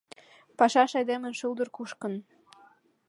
Пашаш 0.57 0.91
айдемын 0.99 1.33
шулдыр 1.39 1.69
кушкын 1.75 2.13